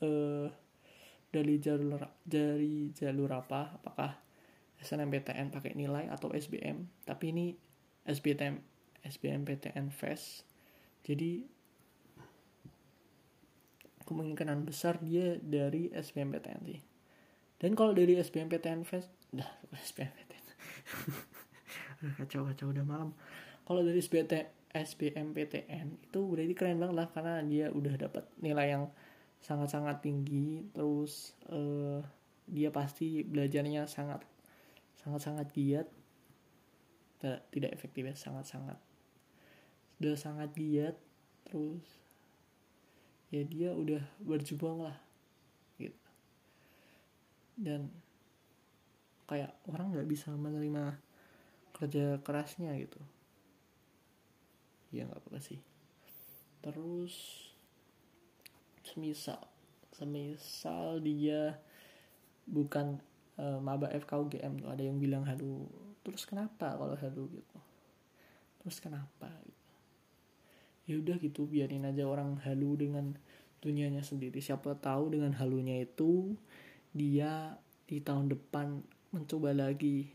uh, 0.04 0.48
dari 1.30 1.56
jalur 1.62 2.02
dari 2.26 2.90
jalur 2.92 3.30
apa? 3.34 3.78
Apakah 3.80 4.18
SNMPTN 4.80 5.54
pakai 5.54 5.76
nilai 5.76 6.10
atau 6.10 6.32
SBM 6.34 6.90
tapi 7.06 7.36
ini 7.36 7.46
SBM 8.08 8.58
SBMPTN 9.06 9.94
Fest 9.94 10.48
jadi 11.06 11.46
kemungkinan 14.10 14.66
besar 14.66 14.98
dia 15.06 15.38
dari 15.38 15.94
SBMPTN 15.94 16.62
sih. 16.66 16.82
Dan 17.60 17.78
kalau 17.78 17.94
dari 17.94 18.18
SBMPTN 18.18 18.82
Fest 18.88 19.14
dah 19.30 19.48
SBMPTN 19.90 20.46
kacau 22.18 22.48
kacau 22.48 22.68
udah 22.72 22.86
malam. 22.88 23.14
Kalau 23.68 23.86
dari 23.86 24.02
SBT, 24.02 24.34
SBMPTN 24.70 25.98
itu 26.06 26.20
berarti 26.30 26.54
keren 26.54 26.78
banget 26.78 26.96
lah 26.96 27.08
karena 27.10 27.42
dia 27.42 27.74
udah 27.74 27.98
dapat 27.98 28.30
nilai 28.38 28.78
yang 28.78 28.86
sangat-sangat 29.42 30.06
tinggi. 30.06 30.70
Terus 30.70 31.34
uh, 31.50 32.06
dia 32.46 32.70
pasti 32.70 33.26
belajarnya 33.26 33.90
sangat 33.90 34.22
sangat-sangat 35.02 35.50
giat. 35.54 35.88
Tidak 37.20 37.72
efektif 37.74 38.06
ya 38.06 38.16
sangat-sangat. 38.16 38.78
Udah 40.00 40.16
sangat 40.16 40.54
giat 40.54 40.96
terus 41.50 41.84
ya 43.34 43.42
dia 43.42 43.74
udah 43.74 44.06
berjuang 44.22 44.86
lah 44.86 44.98
gitu. 45.82 45.98
Dan 47.58 47.90
kayak 49.26 49.58
orang 49.66 49.98
nggak 49.98 50.10
bisa 50.10 50.30
menerima 50.34 50.98
kerja 51.74 52.18
kerasnya 52.22 52.74
gitu 52.78 53.02
ya 54.90 55.06
nggak 55.06 55.22
apa-apa 55.22 55.40
sih. 55.42 55.60
Terus 56.60 57.16
semisal 58.84 59.40
semisal 59.94 61.04
dia 61.04 61.60
bukan 62.50 62.98
uh, 63.38 63.62
maba 63.62 63.92
FKUGM 63.94 64.66
tuh 64.66 64.70
ada 64.72 64.82
yang 64.82 64.98
bilang 64.98 65.28
halu 65.28 65.70
terus 66.02 66.26
kenapa 66.26 66.74
kalau 66.74 66.96
halu 66.98 67.30
gitu. 67.30 67.58
Terus 68.64 68.78
kenapa? 68.82 69.30
gitu. 69.46 69.74
Ya 70.90 70.96
udah 70.98 71.16
gitu 71.22 71.46
biarin 71.46 71.86
aja 71.86 72.10
orang 72.10 72.42
halu 72.42 72.76
dengan 72.80 73.14
dunianya 73.62 74.02
sendiri. 74.02 74.42
Siapa 74.42 74.74
tahu 74.80 75.14
dengan 75.14 75.38
halunya 75.38 75.86
itu 75.86 76.34
dia 76.96 77.60
di 77.86 78.02
tahun 78.02 78.34
depan 78.34 78.82
mencoba 79.14 79.54
lagi 79.54 80.10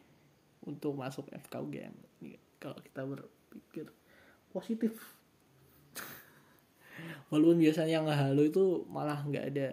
untuk 0.65 0.99
masuk 0.99 1.29
FKUGM 1.31 1.95
kalau 2.65 2.81
kita 2.81 3.03
berpikir 3.05 3.87
positif. 4.55 4.95
Walaupun 7.35 7.59
biasanya 7.59 8.07
nggak 8.07 8.21
halu 8.23 8.47
itu 8.47 8.87
malah 8.87 9.19
nggak 9.27 9.51
ada 9.51 9.69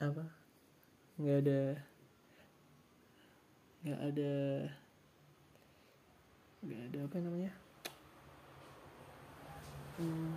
apa? 0.00 0.24
Nggak 1.20 1.36
ada 1.44 1.60
nggak 3.84 4.00
ada 4.00 4.32
nggak 6.64 6.82
ada 6.88 6.98
apa 7.04 7.16
namanya? 7.20 7.52
Hmm, 10.00 10.32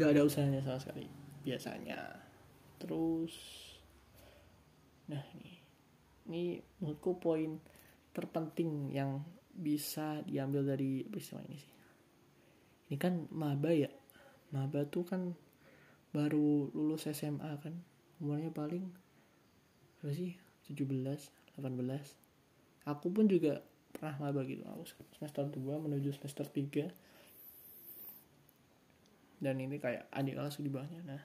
gak 0.00 0.16
ada 0.16 0.24
usahanya 0.24 0.64
sama 0.64 0.80
sekali 0.80 1.04
biasanya. 1.44 2.00
Terus 2.80 3.36
nah 5.08 5.20
ini 5.36 5.60
ini 6.28 6.42
menurutku 6.80 7.20
poin 7.20 7.60
terpenting 8.16 8.92
yang 8.96 9.20
bisa 9.58 10.22
diambil 10.22 10.62
dari 10.62 11.02
peristiwa 11.02 11.42
ini 11.42 11.58
sih. 11.58 11.74
Ini 12.88 12.96
kan 12.96 13.26
maba 13.34 13.74
ya. 13.74 13.90
Maba 14.54 14.86
tuh 14.86 15.04
kan 15.04 15.34
baru 16.14 16.70
lulus 16.72 17.10
SMA 17.10 17.58
kan. 17.58 17.74
Umurnya 18.22 18.54
paling 18.54 18.86
berapa 19.98 20.14
sih? 20.14 20.38
17 20.70 20.86
18 21.58 22.28
aku 22.86 23.10
pun 23.10 23.26
juga 23.26 23.60
pernah 23.92 24.30
maba 24.30 24.46
gitu. 24.46 24.62
Aku 24.64 24.86
semester 25.18 25.44
2 25.50 25.58
menuju 25.58 26.14
semester 26.14 26.46
3 26.46 26.88
dan 29.38 29.54
ini 29.62 29.78
kayak 29.78 30.06
adik 30.14 30.34
kelas 30.38 30.58
di 30.62 30.70
bawahnya. 30.70 31.02
Nah 31.04 31.22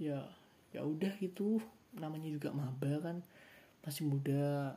ya 0.00 0.24
ya 0.72 0.82
udah 0.82 1.14
gitu. 1.20 1.60
Namanya 1.94 2.32
juga 2.32 2.50
maba 2.50 2.98
kan. 3.04 3.20
Masih 3.84 4.08
muda 4.08 4.74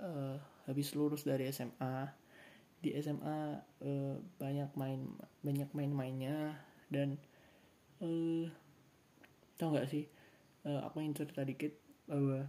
uh, 0.00 0.40
habis 0.66 0.92
lulus 0.98 1.22
dari 1.22 1.48
SMA 1.54 2.10
di 2.76 2.92
SMA 3.00 3.38
eh, 3.82 4.14
banyak 4.36 4.70
main 4.76 5.00
banyak 5.40 5.70
main-mainnya 5.72 6.60
dan 6.92 7.18
uh, 8.04 8.46
tau 9.56 9.72
nggak 9.72 9.88
sih 9.88 10.04
uh, 10.68 10.86
aku 10.86 11.02
yang 11.02 11.16
cerita 11.16 11.42
dikit 11.42 11.72
bahwa 12.06 12.46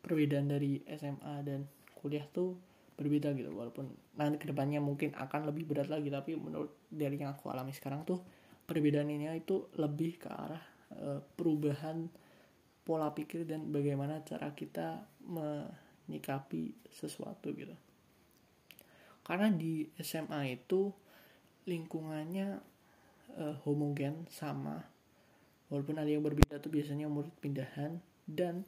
perbedaan 0.00 0.48
dari 0.48 0.80
SMA 0.86 1.42
dan 1.42 1.66
kuliah 1.98 2.24
tuh 2.30 2.56
berbeda 2.96 3.36
gitu. 3.36 3.52
Walaupun 3.52 3.92
nanti 4.16 4.40
ke 4.40 4.48
depannya 4.48 4.80
mungkin 4.80 5.12
akan 5.12 5.52
lebih 5.52 5.68
berat 5.68 5.92
lagi 5.92 6.08
tapi 6.08 6.38
menurut 6.38 6.72
dari 6.88 7.20
yang 7.20 7.36
aku 7.36 7.52
alami 7.52 7.74
sekarang 7.74 8.06
tuh 8.08 8.22
perbedaan 8.64 9.12
ini 9.12 9.28
itu 9.36 9.68
lebih 9.76 10.16
ke 10.22 10.28
arah 10.32 10.64
e, 10.90 11.20
perubahan 11.36 12.08
pola 12.82 13.12
pikir 13.12 13.44
dan 13.44 13.68
bagaimana 13.68 14.24
cara 14.24 14.50
kita 14.56 15.04
menyikapi 16.06 16.74
sesuatu 16.90 17.52
gitu. 17.54 17.74
Karena 19.26 19.50
di 19.50 19.90
SMA 19.98 20.54
itu 20.54 20.94
lingkungannya 21.66 22.62
e, 23.34 23.44
homogen 23.66 24.30
sama 24.30 24.86
walaupun 25.66 25.98
ada 25.98 26.06
yang 26.06 26.22
berbeda 26.22 26.62
tuh 26.62 26.70
biasanya 26.70 27.10
murid 27.10 27.34
pindahan 27.42 27.98
dan 28.22 28.62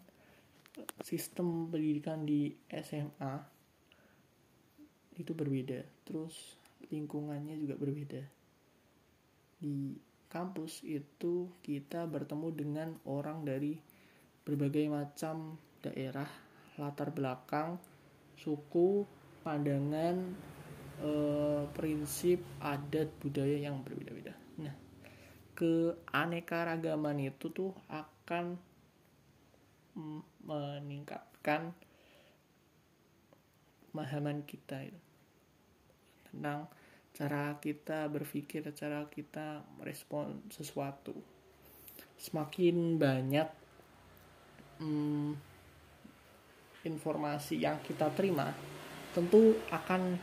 sistem 1.02 1.70
pendidikan 1.70 2.26
di 2.26 2.54
SMA 2.70 3.38
itu 5.18 5.34
berbeda. 5.34 5.82
Terus 6.06 6.58
lingkungannya 6.90 7.58
juga 7.58 7.74
berbeda. 7.74 8.22
Di 9.58 9.98
kampus 10.30 10.86
itu 10.86 11.50
kita 11.62 12.06
bertemu 12.06 12.48
dengan 12.54 12.88
orang 13.08 13.42
dari 13.42 13.74
berbagai 14.46 14.86
macam 14.86 15.58
daerah 15.82 16.28
latar 16.78 17.10
belakang 17.10 17.76
suku 18.38 19.04
pandangan 19.42 20.34
e, 21.02 21.10
prinsip 21.74 22.40
adat 22.62 23.10
budaya 23.18 23.58
yang 23.58 23.82
berbeda-beda 23.82 24.34
nah 24.62 24.74
keanekaragaman 25.58 27.28
itu 27.28 27.50
tuh 27.50 27.74
akan 27.90 28.56
meningkatkan 30.46 31.74
pemahaman 33.90 34.46
kita 34.46 34.86
itu 34.86 35.00
tentang 36.30 36.70
cara 37.18 37.58
kita 37.58 38.06
berpikir, 38.06 38.62
cara 38.78 39.02
kita 39.10 39.66
merespon 39.80 40.38
sesuatu. 40.54 41.18
Semakin 42.14 42.94
banyak 42.94 43.48
hmm, 44.78 45.34
informasi 46.86 47.58
yang 47.62 47.82
kita 47.82 48.10
terima, 48.14 48.54
tentu 49.16 49.58
akan 49.72 50.18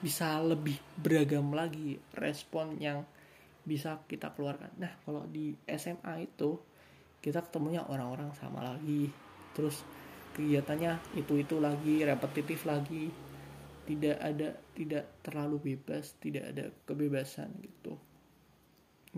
bisa 0.00 0.36
lebih 0.44 0.76
beragam 1.00 1.52
lagi 1.56 1.96
respon 2.12 2.76
yang 2.76 3.04
bisa 3.66 3.98
kita 4.06 4.30
keluarkan. 4.36 4.70
Nah, 4.78 4.92
kalau 5.02 5.24
di 5.26 5.56
SMA 5.66 6.28
itu 6.28 6.60
kita 7.26 7.42
ketemunya 7.42 7.82
orang-orang 7.82 8.30
sama 8.38 8.62
lagi. 8.62 9.10
Terus 9.50 9.82
kegiatannya 10.38 11.18
itu 11.18 11.42
itu 11.42 11.58
lagi 11.58 12.06
repetitif 12.06 12.62
lagi. 12.68 13.10
Tidak 13.86 14.18
ada 14.18 14.54
tidak 14.74 15.22
terlalu 15.22 15.74
bebas 15.74 16.14
tidak 16.22 16.54
ada 16.54 16.70
kebebasan 16.86 17.50
gitu. 17.62 17.98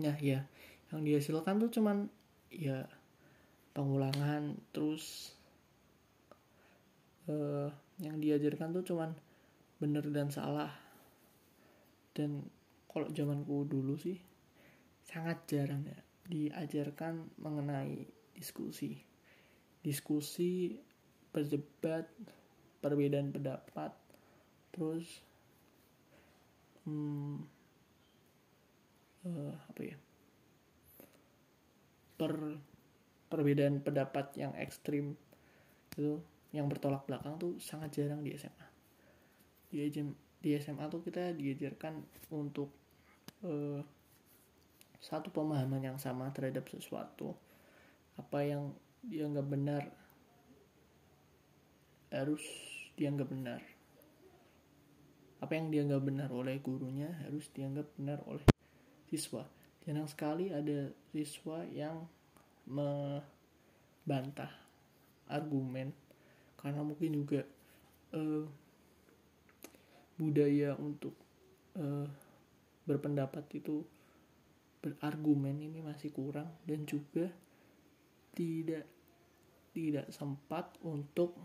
Nah 0.01 0.17
ya 0.17 0.45
yang 0.89 1.01
dihasilkan 1.05 1.61
tuh 1.61 1.69
cuman 1.69 2.09
ya 2.49 2.85
pengulangan 3.73 4.57
terus 4.73 5.37
uh, 7.29 7.69
yang 8.01 8.17
diajarkan 8.17 8.73
tuh 8.73 8.83
cuman 8.83 9.13
bener 9.79 10.03
dan 10.11 10.33
salah. 10.33 10.73
Dan 12.11 12.43
kalau 12.89 13.07
zamanku 13.13 13.69
dulu 13.69 13.95
sih 13.95 14.17
sangat 15.05 15.45
jarang 15.47 15.85
ya 15.85 15.99
diajarkan 16.29 17.41
mengenai 17.41 18.05
diskusi. 18.33 18.97
Diskusi 19.79 20.75
berdebat 21.29 22.09
perbedaan 22.83 23.31
pendapat 23.31 23.93
terus 24.69 25.07
hmm, 26.85 27.37
uh, 29.25 29.53
apa 29.69 29.81
ya? 29.81 29.97
Per 32.19 32.33
perbedaan 33.29 33.79
pendapat 33.85 34.33
yang 34.35 34.51
ekstrim 34.57 35.13
itu 35.93 36.17
yang 36.49 36.65
bertolak 36.65 37.05
belakang 37.05 37.37
tuh 37.37 37.57
sangat 37.61 37.93
jarang 38.01 38.25
di 38.25 38.33
SMA 38.33 38.69
di 39.69 39.85
di 40.39 40.49
SMA 40.57 40.89
tuh 40.89 41.05
kita 41.05 41.37
diajarkan 41.37 42.01
untuk 42.33 42.73
uh, 43.45 43.83
satu 44.99 45.29
pemahaman 45.29 45.93
yang 45.93 45.99
sama 46.01 46.33
terhadap 46.33 46.65
sesuatu. 46.67 47.37
Apa 48.17 48.43
yang 48.43 48.73
dianggap 49.05 49.45
benar 49.47 49.83
harus 52.09 52.41
dianggap 52.97 53.29
benar. 53.29 53.61
Apa 55.39 55.55
yang 55.55 55.71
dianggap 55.71 56.01
benar 56.03 56.29
oleh 56.33 56.59
gurunya 56.59 57.15
harus 57.23 57.47
dianggap 57.53 57.87
benar 57.95 58.19
oleh 58.27 58.43
siswa. 59.07 59.45
Jarang 59.85 60.09
sekali 60.09 60.51
ada 60.51 60.91
siswa 61.13 61.63
yang 61.69 62.09
membantah 62.67 64.51
argumen 65.29 65.93
karena 66.59 66.83
mungkin 66.83 67.15
juga 67.15 67.41
uh, 68.13 68.43
budaya 70.19 70.75
untuk 70.75 71.15
uh, 71.79 72.07
berpendapat 72.83 73.47
itu 73.55 73.87
berargumen 74.83 75.59
ini 75.59 75.79
masih 75.79 76.11
kurang 76.11 76.51
dan 76.67 76.83
juga 76.83 77.31
tidak 78.35 78.87
tidak 79.71 80.11
sempat 80.11 80.75
untuk 80.83 81.35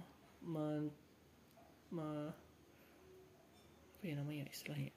men, 0.43 0.91
me, 1.95 2.31
apa 3.95 4.03
ya 4.03 4.15
namanya 4.19 4.51
istilahnya? 4.51 4.93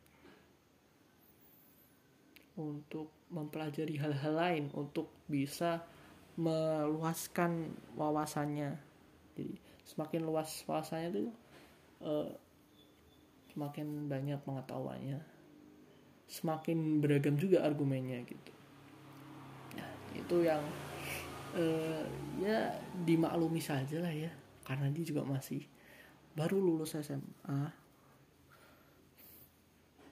Untuk 2.58 3.14
mempelajari 3.30 4.02
hal-hal 4.02 4.34
lain 4.34 4.66
untuk 4.74 5.14
bisa 5.30 5.86
meluaskan 6.38 7.78
wawasannya. 7.94 8.78
Jadi 9.38 9.67
semakin 9.88 10.28
luas 10.28 10.52
wawasannya 10.68 11.10
itu 11.16 11.24
uh, 12.04 12.28
semakin 13.56 14.12
banyak 14.12 14.40
pengetahuannya. 14.44 15.24
Semakin 16.28 17.00
beragam 17.00 17.40
juga 17.40 17.64
argumennya 17.64 18.20
gitu. 18.28 18.52
Nah 19.80 19.90
itu 20.12 20.36
yang 20.44 20.60
uh, 21.56 22.04
ya 22.44 22.76
dimaklumi 23.08 23.64
saja 23.64 24.04
lah 24.04 24.12
ya. 24.12 24.30
Karena 24.68 24.92
dia 24.92 25.08
juga 25.08 25.24
masih 25.24 25.64
baru 26.36 26.60
lulus 26.60 26.94
SMA 27.00 27.88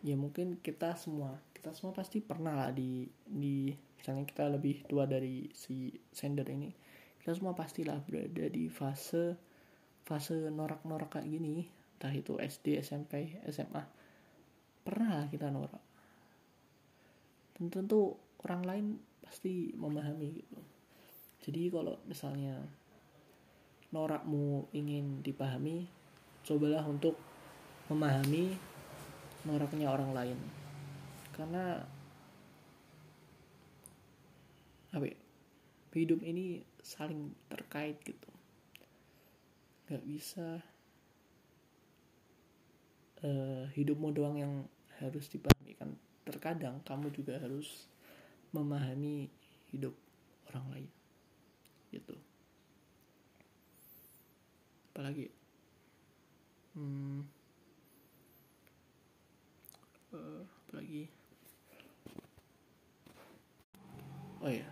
ya 0.06 0.14
mungkin 0.14 0.62
kita 0.62 0.94
semua 0.98 1.38
kita 1.54 1.74
semua 1.74 1.94
pasti 1.94 2.22
pernah 2.22 2.54
lah 2.54 2.70
di 2.70 3.10
di 3.26 3.74
misalnya 3.98 4.26
kita 4.30 4.54
lebih 4.54 4.86
tua 4.86 5.10
dari 5.10 5.50
si 5.50 5.90
sender 6.14 6.46
ini 6.50 6.70
kita 7.22 7.34
semua 7.34 7.58
pastilah 7.58 7.98
berada 8.06 8.46
di 8.50 8.70
fase 8.70 9.34
fase 10.06 10.38
norak-norak 10.54 11.18
kayak 11.18 11.28
gini 11.28 11.66
entah 11.98 12.14
itu 12.14 12.38
SD 12.38 12.78
SMP 12.86 13.42
SMA 13.50 13.82
pernah 14.86 15.18
lah 15.18 15.26
kita 15.26 15.50
norak. 15.50 15.82
Dan 17.58 17.74
tentu 17.74 18.14
orang 18.46 18.62
lain 18.62 18.86
pasti 19.26 19.74
memahami 19.74 20.30
gitu. 20.38 20.60
Jadi 21.50 21.62
kalau 21.74 21.98
misalnya 22.06 22.62
norakmu 23.90 24.70
ingin 24.78 25.26
dipahami 25.26 25.90
cobalah 26.46 26.86
untuk 26.86 27.18
memahami 27.90 28.54
noraknya 29.50 29.90
orang 29.90 30.14
lain. 30.14 30.40
Karena 31.34 31.82
apa 34.94 35.06
ya, 35.10 35.18
hidup 35.98 36.22
ini 36.22 36.62
saling 36.86 37.34
terkait 37.50 37.98
gitu 38.06 38.35
nggak 39.86 40.04
bisa. 40.06 40.62
Uh, 43.26 43.66
hidupmu 43.74 44.14
doang 44.14 44.38
yang 44.38 44.54
harus 45.02 45.26
dipahami 45.32 45.74
kan. 45.78 45.90
Terkadang 46.26 46.82
kamu 46.86 47.10
juga 47.14 47.38
harus 47.42 47.90
memahami 48.54 49.30
hidup 49.74 49.94
orang 50.52 50.66
lain. 50.74 50.90
Gitu. 51.90 52.16
Apalagi? 54.94 55.28
Hmm, 56.76 57.24
uh, 60.12 60.44
apalagi? 60.68 61.08
Oh 64.44 64.52
ya 64.52 64.68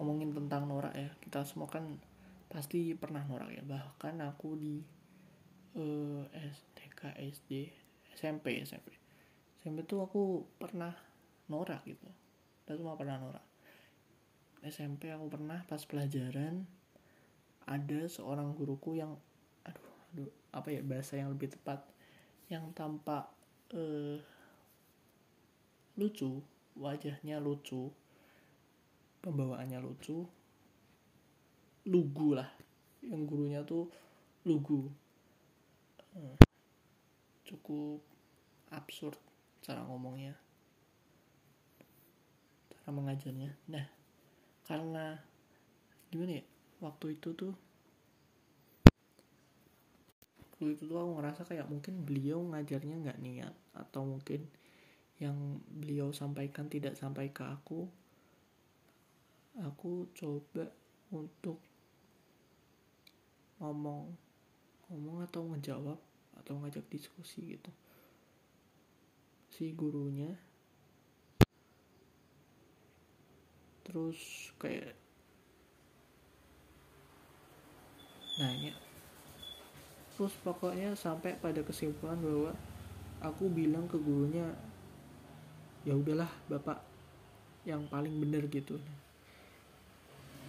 ngomongin 0.00 0.32
tentang 0.32 0.64
norak 0.64 0.96
ya. 0.96 1.12
Kita 1.20 1.44
semua 1.44 1.68
kan 1.68 1.84
pasti 2.50 2.92
pernah 2.98 3.22
norak 3.24 3.54
ya. 3.54 3.62
Bahkan 3.62 4.20
aku 4.26 4.58
di 4.58 4.82
uh, 5.78 6.26
eh, 6.26 6.50
SDK 6.50 7.14
SD 7.30 7.50
SMP 8.18 8.58
SMP 8.66 8.90
SMP 9.62 9.86
tuh 9.86 10.02
aku 10.02 10.44
pernah 10.58 10.92
norak 11.46 11.86
gitu. 11.86 12.10
Kita 12.64 12.74
semua 12.74 12.98
pernah 12.98 13.16
norak. 13.22 13.44
SMP 14.60 15.08
aku 15.08 15.30
pernah 15.32 15.64
pas 15.64 15.80
pelajaran 15.86 16.68
ada 17.64 18.00
seorang 18.10 18.52
guruku 18.52 18.98
yang 18.98 19.16
aduh 19.64 19.88
aduh 20.12 20.30
apa 20.52 20.68
ya 20.74 20.82
bahasa 20.82 21.16
yang 21.16 21.32
lebih 21.32 21.54
tepat 21.54 21.80
yang 22.50 22.74
tampak 22.74 23.30
uh, 23.72 24.18
lucu 25.96 26.42
wajahnya 26.74 27.38
lucu 27.38 27.94
pembawaannya 29.22 29.78
lucu 29.78 30.26
lugu 31.90 32.38
lah. 32.38 32.46
Yang 33.02 33.20
gurunya 33.26 33.60
tuh 33.66 33.90
lugu. 34.46 34.86
Uh, 36.14 36.38
cukup 37.42 37.98
absurd 38.70 39.18
cara 39.66 39.82
ngomongnya. 39.82 40.38
Cara 42.70 42.90
mengajarnya. 42.94 43.50
Nah 43.66 43.86
karena 44.64 45.18
gimana 46.14 46.38
ya? 46.38 46.44
Waktu 46.78 47.18
itu 47.18 47.34
tuh 47.34 47.52
waktu 50.60 50.76
itu 50.76 50.92
tuh 50.92 51.00
aku 51.00 51.10
ngerasa 51.16 51.42
kayak 51.48 51.72
mungkin 51.72 52.04
beliau 52.04 52.44
ngajarnya 52.44 53.00
nggak 53.00 53.20
niat 53.24 53.54
atau 53.72 54.04
mungkin 54.04 54.44
yang 55.16 55.56
beliau 55.72 56.12
sampaikan 56.12 56.68
tidak 56.68 57.00
sampai 57.00 57.32
ke 57.32 57.40
aku 57.40 57.88
aku 59.56 60.08
coba 60.12 60.68
untuk 61.16 61.60
ngomong 63.70 64.10
ngomong 64.90 65.22
atau 65.22 65.46
ngejawab 65.54 65.98
atau 66.42 66.58
ngajak 66.58 66.82
diskusi 66.90 67.54
gitu. 67.54 67.70
Si 69.54 69.70
gurunya 69.70 70.34
terus 73.86 74.50
kayak 74.58 74.98
nanya. 78.42 78.74
Terus 80.14 80.34
pokoknya 80.42 80.98
sampai 80.98 81.38
pada 81.38 81.62
kesimpulan 81.62 82.18
bahwa 82.18 82.50
aku 83.22 83.46
bilang 83.46 83.86
ke 83.86 83.94
gurunya 83.94 84.50
ya 85.86 85.94
udahlah 85.94 86.28
bapak 86.50 86.82
yang 87.62 87.86
paling 87.86 88.18
benar 88.18 88.42
gitu. 88.50 88.74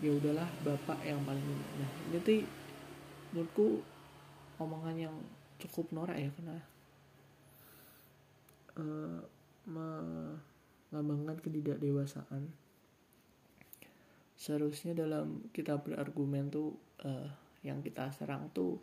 Ya 0.02 0.12
udahlah 0.18 0.50
bapak 0.66 0.98
yang 1.06 1.22
paling 1.30 1.46
benar. 1.46 1.92
Nah 2.10 2.22
tuh 2.26 2.42
menurutku 3.32 3.80
omongan 4.60 4.96
yang 5.10 5.16
cukup 5.58 5.90
norak 5.96 6.18
ya 6.20 6.30
karena 6.36 6.58
uh, 8.76 9.20
melambangkan 9.68 11.38
ketidakdewasaan. 11.40 12.52
Seharusnya 14.36 14.98
dalam 14.98 15.48
kita 15.54 15.78
berargumen 15.78 16.50
tuh 16.50 16.74
uh, 17.06 17.30
yang 17.62 17.80
kita 17.86 18.10
serang 18.10 18.50
tuh 18.52 18.82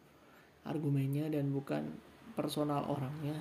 argumennya 0.63 1.27
dan 1.29 1.51
bukan 1.51 1.91
personal 2.39 2.87
orangnya. 2.87 3.35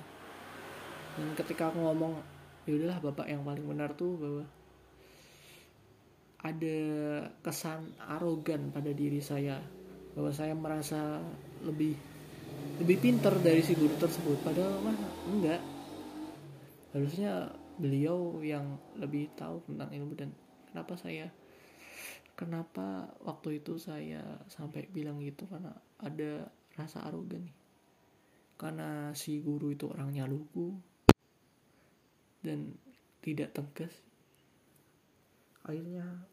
Dan 1.14 1.34
ketika 1.38 1.70
aku 1.70 1.78
ngomong 1.82 2.18
ya 2.66 2.74
udahlah 2.74 2.98
bapak 3.00 3.26
yang 3.30 3.46
paling 3.46 3.64
benar 3.64 3.94
tuh 3.94 4.18
bahwa 4.18 4.44
ada 6.38 6.78
kesan 7.42 7.96
arogan 7.98 8.70
pada 8.70 8.94
diri 8.94 9.18
saya 9.18 9.58
bahwa 10.18 10.34
saya 10.34 10.50
merasa 10.58 11.22
lebih 11.62 11.94
lebih 12.82 12.98
pinter 12.98 13.30
dari 13.38 13.62
si 13.62 13.78
guru 13.78 13.94
tersebut 14.02 14.42
padahal 14.42 14.82
mah 14.82 14.98
enggak. 15.30 15.62
Harusnya 16.90 17.54
beliau 17.78 18.42
yang 18.42 18.82
lebih 18.98 19.30
tahu 19.38 19.62
tentang 19.70 19.94
ilmu 19.94 20.18
dan 20.18 20.34
kenapa 20.66 20.98
saya 20.98 21.30
kenapa 22.34 23.14
waktu 23.22 23.62
itu 23.62 23.78
saya 23.78 24.42
sampai 24.50 24.90
bilang 24.90 25.22
gitu 25.22 25.46
karena 25.46 25.70
ada 26.02 26.50
rasa 26.74 27.06
arogan 27.06 27.46
karena 28.58 29.14
si 29.14 29.38
guru 29.38 29.70
itu 29.70 29.86
orangnya 29.86 30.26
lugu 30.26 30.74
dan 32.42 32.74
tidak 33.22 33.54
tegas. 33.54 33.94
Akhirnya 35.62 36.26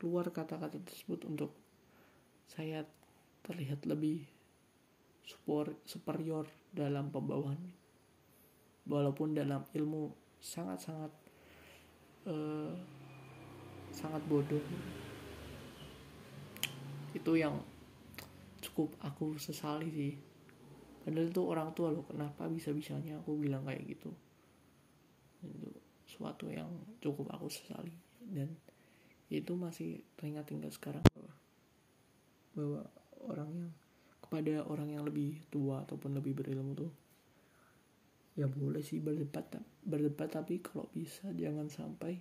keluar 0.00 0.32
kata-kata 0.32 0.80
tersebut 0.80 1.28
untuk 1.28 1.52
saya 2.48 2.88
terlihat 3.42 3.84
lebih 3.86 4.22
superior 5.86 6.46
dalam 6.70 7.10
pembawaan 7.10 7.58
walaupun 8.86 9.34
dalam 9.34 9.62
ilmu 9.74 10.10
sangat-sangat 10.42 11.12
uh, 12.26 12.74
sangat 13.94 14.22
bodoh. 14.26 14.62
Itu 17.12 17.36
yang 17.36 17.60
cukup 18.62 18.96
aku 19.04 19.36
sesali 19.36 19.88
sih. 19.92 20.14
Padahal 21.02 21.28
itu 21.28 21.42
orang 21.42 21.70
tua 21.74 21.90
loh 21.90 22.06
kenapa 22.06 22.46
bisa 22.46 22.70
bisanya 22.70 23.18
aku 23.18 23.36
bilang 23.36 23.66
kayak 23.66 23.84
gitu? 23.84 24.10
Itu 25.42 25.68
suatu 26.06 26.48
yang 26.48 26.70
cukup 27.02 27.30
aku 27.34 27.50
sesali. 27.50 27.92
Dan 28.22 28.54
itu 29.28 29.52
masih 29.58 30.02
teringat 30.14 30.48
hingga 30.50 30.70
sekarang 30.70 31.04
bahwa 32.52 32.84
orang 33.28 33.50
yang 33.52 33.70
kepada 34.22 34.64
orang 34.64 34.88
yang 34.94 35.04
lebih 35.04 35.42
tua 35.52 35.84
ataupun 35.84 36.16
lebih 36.16 36.32
berilmu 36.38 36.72
tuh 36.72 36.92
ya 38.32 38.48
boleh 38.48 38.80
sih 38.80 39.02
berdebat 39.02 39.60
berdebat 39.84 40.32
tapi 40.32 40.64
kalau 40.64 40.88
bisa 40.88 41.28
jangan 41.36 41.68
sampai 41.68 42.16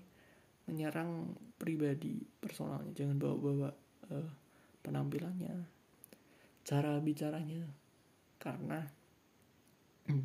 menyerang 0.68 1.32
pribadi 1.56 2.20
personalnya 2.44 2.92
jangan 2.92 3.16
bawa-bawa 3.16 3.70
uh, 4.12 4.30
penampilannya 4.84 5.56
cara 6.68 7.00
bicaranya 7.00 7.64
karena 8.42 8.86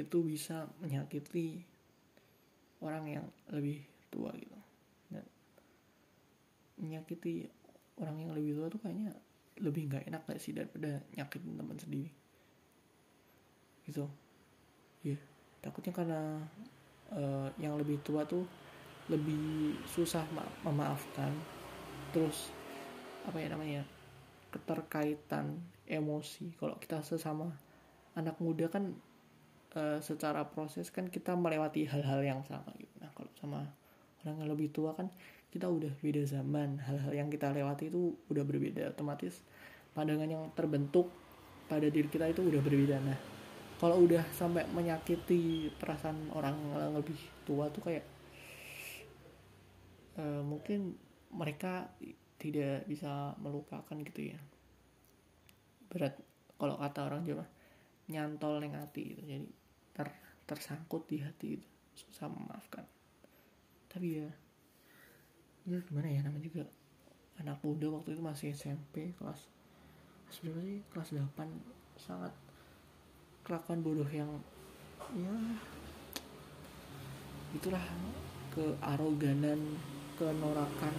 itu 0.00 0.18
bisa 0.24 0.70
menyakiti 0.80 1.60
orang 2.82 3.04
yang 3.06 3.26
lebih 3.52 3.84
tua 4.08 4.32
gitu. 4.34 4.60
Dan 5.12 5.26
menyakiti 6.80 7.46
orang 8.00 8.16
yang 8.22 8.32
lebih 8.34 8.52
tua 8.58 8.66
tuh 8.72 8.80
kayaknya 8.80 9.12
lebih 9.60 9.92
nggak 9.92 10.08
enak 10.08 10.22
gak 10.24 10.40
sih 10.40 10.56
daripada 10.56 11.02
nyakitin 11.16 11.58
teman 11.58 11.78
sendiri? 11.78 12.10
Gitu. 13.84 14.06
Ya 15.02 15.16
yeah. 15.16 15.20
takutnya 15.60 15.92
karena 15.92 16.20
uh, 17.12 17.48
yang 17.58 17.76
lebih 17.76 18.00
tua 18.06 18.24
tuh 18.24 18.46
lebih 19.10 19.76
susah 19.90 20.24
ma 20.32 20.46
memaafkan. 20.64 21.34
Terus 22.14 22.52
apa 23.28 23.36
ya 23.38 23.52
namanya 23.52 23.82
keterkaitan 24.52 25.58
emosi. 25.88 26.54
Kalau 26.56 26.76
kita 26.78 27.00
sesama 27.04 27.50
anak 28.16 28.36
muda 28.38 28.68
kan 28.68 28.92
uh, 29.76 29.98
secara 29.98 30.44
proses 30.48 30.92
kan 30.92 31.08
kita 31.08 31.32
melewati 31.32 31.88
hal-hal 31.88 32.20
yang 32.20 32.40
sama 32.44 32.70
gitu. 32.76 32.92
Nah 33.00 33.10
kalau 33.16 33.30
sama 33.40 33.60
orang 34.22 34.36
yang 34.44 34.50
lebih 34.52 34.70
tua 34.70 34.94
kan 34.94 35.10
kita 35.52 35.68
udah 35.68 35.92
beda 36.00 36.24
zaman 36.24 36.80
hal-hal 36.80 37.12
yang 37.12 37.28
kita 37.28 37.52
lewati 37.52 37.92
itu 37.92 38.16
udah 38.32 38.40
berbeda. 38.40 38.96
Otomatis 38.96 39.44
pandangan 39.92 40.24
yang 40.24 40.48
terbentuk 40.56 41.12
pada 41.68 41.84
diri 41.92 42.08
kita 42.08 42.32
itu 42.32 42.40
udah 42.40 42.60
berbeda. 42.64 42.96
Nah 43.04 43.18
kalau 43.76 44.00
udah 44.00 44.24
sampai 44.32 44.64
menyakiti 44.72 45.68
perasaan 45.76 46.32
orang 46.32 46.56
yang 46.56 46.96
lebih 46.96 47.18
tua 47.44 47.68
tuh 47.68 47.84
kayak 47.84 48.06
uh, 50.16 50.40
mungkin 50.40 50.96
mereka 51.36 51.92
tidak 52.40 52.88
bisa 52.88 53.36
melupakan 53.36 53.96
gitu 54.08 54.32
ya. 54.32 54.40
Berat 55.92 56.16
kalau 56.56 56.80
kata 56.80 57.12
orang 57.12 57.28
Jawa 57.28 57.44
nyantol 58.08 58.56
neng 58.64 58.72
hati 58.72 59.12
gitu. 59.12 59.20
Jadi 59.20 59.46
ter 59.92 60.08
tersangkut 60.48 61.04
di 61.12 61.20
hati 61.20 61.60
itu 61.60 61.68
susah 61.92 62.32
memaafkan. 62.32 62.88
Tapi 63.92 64.24
ya 64.24 64.30
ya 65.62 65.78
gimana 65.86 66.08
ya 66.10 66.20
namanya 66.26 66.42
juga 66.42 66.64
anak 67.38 67.62
muda 67.62 67.86
waktu 67.94 68.18
itu 68.18 68.22
masih 68.22 68.48
SMP 68.54 69.14
kelas 69.14 69.46
berapa 70.40 70.60
sih? 70.64 70.80
Kelas 70.88 71.08
8 71.12 71.44
sangat 72.00 72.32
kelakuan 73.44 73.84
bodoh 73.84 74.08
yang 74.08 74.30
ya 75.12 75.34
itulah 77.52 77.84
kearoganan 78.54 79.76
kenorakan 80.16 80.94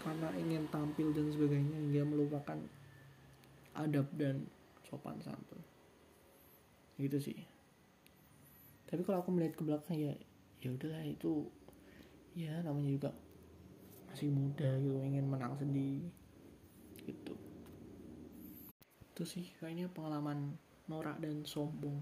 karena 0.00 0.28
ingin 0.36 0.64
tampil 0.68 1.12
dan 1.16 1.32
sebagainya 1.32 1.76
hingga 1.80 2.02
melupakan 2.04 2.58
adab 3.76 4.08
dan 4.16 4.44
sopan 4.84 5.16
santun. 5.24 5.60
Gitu 7.00 7.16
sih. 7.16 7.38
Tapi 8.84 9.00
kalau 9.06 9.24
aku 9.24 9.32
melihat 9.32 9.56
ke 9.56 9.62
belakang 9.64 9.96
ya 9.96 10.12
ya 10.60 10.68
udahlah 10.76 11.04
itu 11.08 11.48
ya 12.34 12.62
namanya 12.62 12.90
juga 12.94 13.10
masih 14.10 14.30
muda 14.30 14.68
gitu 14.82 14.98
ingin 15.02 15.26
menang 15.26 15.54
sendiri 15.58 16.10
gitu. 17.04 17.34
Itu 19.14 19.22
sih 19.26 19.46
kayaknya 19.58 19.90
pengalaman 19.90 20.54
norak 20.90 21.18
dan 21.22 21.42
sombong 21.46 21.98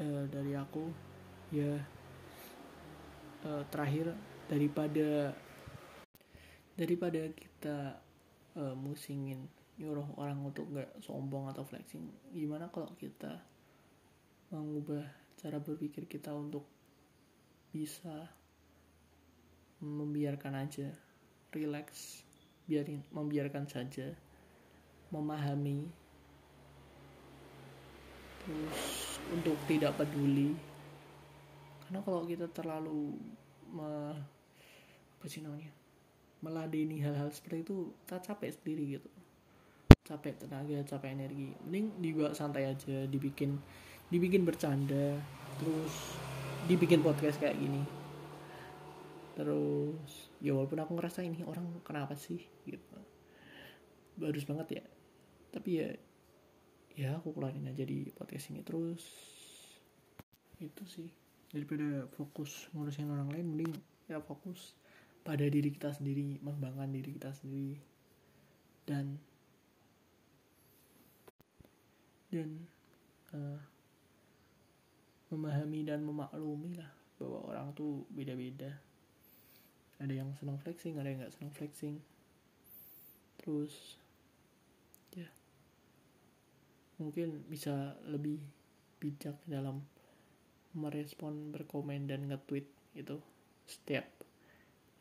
e, 0.00 0.28
dari 0.28 0.52
aku. 0.56 0.88
Ya 1.52 1.84
e, 3.44 3.50
terakhir 3.70 4.16
daripada 4.48 5.32
daripada 6.74 7.30
kita 7.30 8.02
uh, 8.58 8.74
musingin 8.74 9.46
nyuruh 9.74 10.06
orang 10.18 10.38
untuk 10.42 10.70
gak 10.70 10.90
sombong 11.02 11.50
atau 11.50 11.66
flexing 11.66 12.06
gimana 12.30 12.70
kalau 12.70 12.94
kita 12.94 13.42
mengubah 14.54 15.02
cara 15.34 15.58
berpikir 15.58 16.06
kita 16.06 16.30
untuk 16.30 16.62
bisa 17.74 18.30
membiarkan 19.82 20.54
aja 20.62 20.94
relax 21.50 22.22
biarin 22.70 23.02
membiarkan 23.10 23.66
saja 23.66 24.14
memahami. 25.10 25.90
Terus 28.44 29.18
untuk 29.34 29.58
tidak 29.66 29.98
peduli 29.98 30.54
karena 31.84 32.00
kalau 32.00 32.24
kita 32.24 32.48
terlalu 32.52 33.12
me, 33.72 34.14
apa 35.20 35.26
sih 35.28 35.44
namanya 35.44 35.72
meladeni 36.40 37.00
hal-hal 37.00 37.32
seperti 37.32 37.64
itu 37.64 37.92
kita 38.04 38.20
capek 38.20 38.50
sendiri 38.52 38.84
gitu. 39.00 39.10
Capek 40.04 40.36
tenaga 40.36 40.76
capek 40.84 41.16
energi. 41.16 41.56
Mending 41.64 42.00
dibawa 42.00 42.30
santai 42.36 42.68
aja 42.68 43.08
dibikin 43.08 43.56
dibikin 44.12 44.44
bercanda 44.44 45.16
terus 45.56 45.94
dibikin 46.64 47.04
podcast 47.04 47.36
kayak 47.36 47.60
gini. 47.60 47.84
Terus 49.36 50.32
ya 50.40 50.56
walaupun 50.56 50.80
aku 50.80 50.92
ngerasa 50.96 51.20
ini 51.20 51.44
orang 51.44 51.84
kenapa 51.84 52.16
sih 52.16 52.40
gitu. 52.64 52.96
Bagus 54.16 54.48
banget 54.48 54.80
ya. 54.80 54.84
Tapi 55.52 55.70
ya 55.76 55.88
ya 56.94 57.08
aku 57.18 57.34
keluarin 57.34 57.68
aja 57.68 57.84
di 57.84 58.08
podcast 58.14 58.48
ini 58.54 58.64
terus. 58.64 59.04
Itu 60.56 60.88
sih. 60.88 61.10
Daripada 61.52 62.08
fokus 62.16 62.72
ngurusin 62.72 63.12
orang 63.12 63.28
lain 63.30 63.46
mending 63.54 63.74
ya 64.08 64.18
fokus 64.24 64.74
pada 65.24 65.44
diri 65.44 65.68
kita 65.72 65.92
sendiri 65.92 66.40
mengembangkan 66.40 66.88
diri 66.94 67.12
kita 67.20 67.34
sendiri. 67.36 67.76
Dan 68.88 69.20
dan 72.32 72.66
uh, 73.36 73.73
memahami 75.32 75.86
dan 75.86 76.04
memaklumi 76.04 76.76
lah 76.76 76.90
bahwa 77.16 77.46
orang 77.48 77.72
tuh 77.72 78.04
beda-beda. 78.12 78.74
Ada 80.02 80.12
yang 80.24 80.34
senang 80.36 80.58
flexing 80.60 80.98
ada 80.98 81.08
yang 81.08 81.22
nggak 81.22 81.34
senang 81.34 81.54
flexing. 81.54 81.96
Terus 83.40 83.96
ya. 85.14 85.28
Mungkin 86.98 87.46
bisa 87.48 87.96
lebih 88.04 88.42
bijak 88.98 89.36
dalam 89.46 89.84
merespon 90.74 91.54
berkomen 91.54 92.10
dan 92.10 92.26
nge-tweet 92.26 92.66
itu 92.98 93.16
setiap 93.64 94.04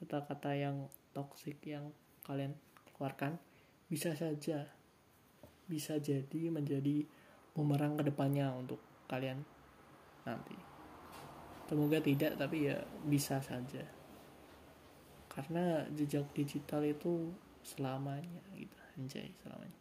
kata-kata 0.02 0.54
yang 0.54 0.78
toxic 1.16 1.58
yang 1.66 1.90
kalian 2.28 2.54
keluarkan 2.94 3.42
bisa 3.90 4.14
saja 4.14 4.70
bisa 5.66 5.98
jadi 5.98 6.52
menjadi 6.52 7.08
bumerang 7.58 7.98
ke 7.98 8.04
depannya 8.06 8.52
untuk 8.54 8.82
kalian 9.10 9.42
nanti. 10.24 10.56
Semoga 11.68 12.00
tidak 12.04 12.36
tapi 12.36 12.68
ya 12.72 12.78
bisa 13.08 13.40
saja. 13.40 13.84
Karena 15.32 15.88
jejak 15.90 16.30
digital 16.36 16.84
itu 16.86 17.32
selamanya 17.64 18.44
gitu 18.54 18.78
anjay 19.00 19.32
selamanya. 19.42 19.80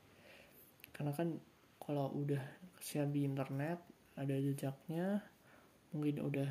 Karena 0.94 1.12
kan 1.12 1.28
kalau 1.82 2.14
udah 2.14 2.40
share 2.78 3.10
di 3.10 3.26
internet 3.26 3.82
ada 4.14 4.38
jejaknya 4.38 5.18
mungkin 5.90 6.22
udah 6.22 6.48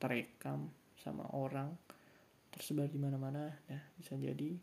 terekam 0.00 0.72
sama 0.98 1.28
orang 1.36 1.70
tersebar 2.50 2.86
di 2.86 2.98
mana-mana 2.98 3.50
nah 3.66 3.82
bisa 3.98 4.14
jadi 4.14 4.56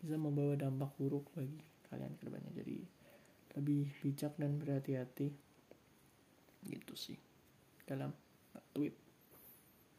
bisa 0.00 0.16
membawa 0.16 0.54
dampak 0.54 0.94
buruk 0.96 1.28
bagi 1.34 1.60
kalian 1.90 2.14
ke 2.18 2.22
depannya 2.26 2.50
jadi 2.56 2.78
lebih 3.54 3.86
bijak 4.02 4.34
dan 4.34 4.58
berhati-hati. 4.58 5.30
Gitu 6.64 6.94
sih 6.96 7.23
dalam 7.84 8.10
tweet 8.74 8.94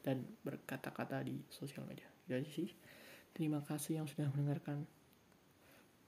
dan 0.05 0.21
berkata-kata 0.45 1.25
di 1.25 1.41
sosial 1.49 1.81
media. 1.89 2.05
Jadi 2.29 2.47
sih 2.53 2.69
terima 3.33 3.65
kasih 3.65 3.99
yang 4.03 4.07
sudah 4.07 4.29
mendengarkan 4.29 4.85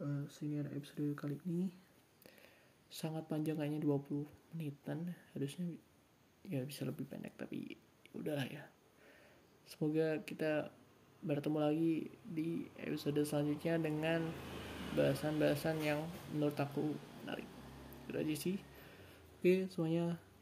uh, 0.02 0.26
senior 0.30 0.70
episode 0.74 1.18
kali 1.18 1.42
ini. 1.50 1.74
Sangat 2.88 3.26
panjang 3.26 3.58
kayaknya 3.58 3.82
20 3.82 4.54
menitan. 4.54 5.18
Harusnya 5.34 5.66
ya 6.46 6.64
bisa 6.64 6.86
lebih 6.86 7.10
pendek 7.10 7.34
tapi 7.36 7.76
udahlah 8.14 8.46
ya. 8.46 8.64
Semoga 9.68 10.22
kita 10.24 10.72
bertemu 11.26 11.60
lagi 11.60 11.96
di 12.24 12.70
episode 12.80 13.20
selanjutnya 13.26 13.82
dengan 13.82 14.22
bahasan-bahasan 14.94 15.82
yang 15.82 16.00
menurut 16.32 16.56
aku 16.56 16.94
menarik. 17.26 17.50
Itu 18.08 18.16
aja 18.16 18.36
sih. 18.38 18.58
Oke 19.38 19.68
semuanya 19.74 20.18